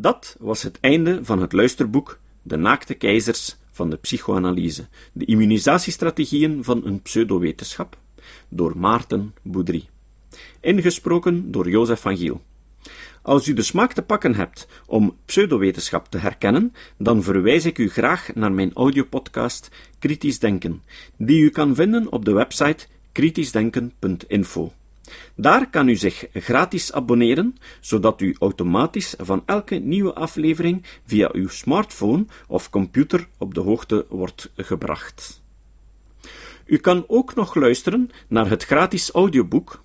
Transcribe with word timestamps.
Dat 0.00 0.36
was 0.38 0.62
het 0.62 0.80
einde 0.80 1.24
van 1.24 1.40
het 1.40 1.52
luisterboek 1.52 2.18
De 2.42 2.56
naakte 2.56 2.94
keizers 2.94 3.56
van 3.70 3.90
de 3.90 3.96
psychoanalyse, 3.96 4.88
de 5.12 5.24
immunisatiestrategieën 5.24 6.64
van 6.64 6.86
een 6.86 7.02
pseudowetenschap, 7.02 7.98
door 8.48 8.78
Maarten 8.78 9.34
Boudry. 9.42 9.88
Ingesproken 10.60 11.50
door 11.50 11.70
Jozef 11.70 12.00
van 12.00 12.16
Giel. 12.16 12.42
Als 13.22 13.46
u 13.46 13.52
de 13.52 13.62
smaak 13.62 13.92
te 13.92 14.02
pakken 14.02 14.34
hebt 14.34 14.68
om 14.86 15.16
pseudowetenschap 15.24 16.08
te 16.08 16.18
herkennen, 16.18 16.72
dan 16.96 17.22
verwijs 17.22 17.64
ik 17.64 17.78
u 17.78 17.88
graag 17.90 18.34
naar 18.34 18.52
mijn 18.52 18.72
audiopodcast 18.74 19.70
Kritisch 19.98 20.38
Denken, 20.38 20.82
die 21.16 21.42
u 21.42 21.50
kan 21.50 21.74
vinden 21.74 22.12
op 22.12 22.24
de 22.24 22.32
website 22.32 22.86
kritischdenken.info. 23.12 24.72
Daar 25.34 25.70
kan 25.70 25.88
u 25.88 25.96
zich 25.96 26.26
gratis 26.32 26.92
abonneren, 26.92 27.56
zodat 27.80 28.20
u 28.20 28.36
automatisch 28.38 29.14
van 29.18 29.42
elke 29.46 29.74
nieuwe 29.74 30.14
aflevering 30.14 30.84
via 31.06 31.28
uw 31.32 31.48
smartphone 31.48 32.26
of 32.46 32.70
computer 32.70 33.28
op 33.38 33.54
de 33.54 33.60
hoogte 33.60 34.06
wordt 34.08 34.50
gebracht. 34.56 35.42
U 36.66 36.76
kan 36.76 37.04
ook 37.06 37.34
nog 37.34 37.54
luisteren 37.54 38.10
naar 38.28 38.48
het 38.48 38.64
gratis 38.64 39.10
audioboek 39.10 39.82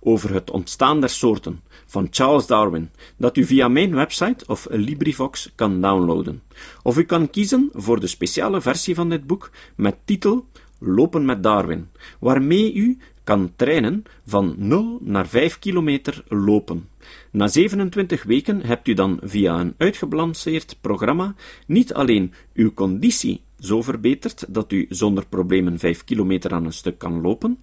over 0.00 0.34
het 0.34 0.50
ontstaan 0.50 1.00
der 1.00 1.10
soorten 1.10 1.60
van 1.86 2.06
Charles 2.10 2.46
Darwin, 2.46 2.90
dat 3.16 3.36
u 3.36 3.44
via 3.44 3.68
mijn 3.68 3.94
website 3.94 4.44
of 4.46 4.66
LibriVox 4.70 5.52
kan 5.54 5.80
downloaden. 5.80 6.42
Of 6.82 6.98
u 6.98 7.04
kan 7.04 7.30
kiezen 7.30 7.70
voor 7.72 8.00
de 8.00 8.06
speciale 8.06 8.60
versie 8.60 8.94
van 8.94 9.08
dit 9.08 9.26
boek 9.26 9.50
met 9.74 9.96
titel 10.04 10.46
Lopen 10.78 11.24
met 11.24 11.42
Darwin, 11.42 11.88
waarmee 12.18 12.74
u 12.74 12.98
kan 13.26 13.52
trainen 13.56 14.02
van 14.26 14.54
0 14.58 14.98
naar 15.02 15.26
5 15.26 15.58
kilometer 15.58 16.24
lopen. 16.28 16.88
Na 17.30 17.46
27 17.46 18.22
weken 18.22 18.62
hebt 18.62 18.88
u 18.88 18.94
dan 18.94 19.18
via 19.22 19.60
een 19.60 19.74
uitgebalanceerd 19.78 20.76
programma 20.80 21.34
niet 21.66 21.94
alleen 21.94 22.32
uw 22.54 22.72
conditie 22.74 23.42
zo 23.58 23.82
verbeterd 23.82 24.44
dat 24.48 24.72
u 24.72 24.86
zonder 24.88 25.26
problemen 25.26 25.78
5 25.78 26.04
kilometer 26.04 26.52
aan 26.52 26.64
een 26.64 26.72
stuk 26.72 26.98
kan 26.98 27.20
lopen, 27.20 27.58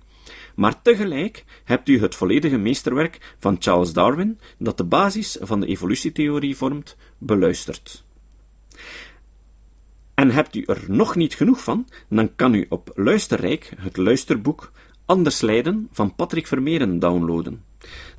maar 0.55 0.81
tegelijk 0.81 1.45
hebt 1.63 1.89
u 1.89 1.99
het 1.99 2.15
volledige 2.15 2.57
meesterwerk 2.57 3.35
van 3.39 3.55
Charles 3.59 3.93
Darwin, 3.93 4.39
dat 4.57 4.77
de 4.77 4.83
basis 4.83 5.37
van 5.41 5.59
de 5.59 5.67
evolutietheorie 5.67 6.57
vormt, 6.57 6.97
beluisterd. 7.17 8.03
En 10.13 10.31
hebt 10.31 10.55
u 10.55 10.63
er 10.65 10.83
nog 10.87 11.15
niet 11.15 11.33
genoeg 11.33 11.63
van, 11.63 11.87
dan 12.09 12.35
kan 12.35 12.53
u 12.53 12.65
op 12.69 12.91
Luisterrijk 12.95 13.71
het 13.77 13.97
luisterboek 13.97 14.71
Anders 15.05 15.41
lijden 15.41 15.87
van 15.91 16.15
Patrick 16.15 16.47
Vermeeren 16.47 16.99
downloaden. 16.99 17.63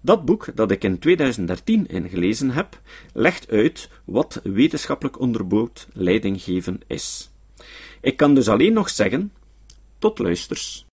Dat 0.00 0.24
boek, 0.24 0.56
dat 0.56 0.70
ik 0.70 0.84
in 0.84 0.98
2013 0.98 1.86
ingelezen 1.86 2.50
heb, 2.50 2.80
legt 3.12 3.50
uit 3.50 3.90
wat 4.04 4.40
wetenschappelijk 4.42 5.20
onderbouwd 5.20 5.88
leidinggeven 5.92 6.80
is. 6.86 7.30
Ik 8.00 8.16
kan 8.16 8.34
dus 8.34 8.48
alleen 8.48 8.72
nog 8.72 8.90
zeggen: 8.90 9.32
tot 9.98 10.18
luisters. 10.18 10.86